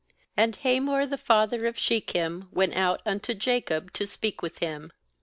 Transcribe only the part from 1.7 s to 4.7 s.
Shechem went out unto Jacob to speak with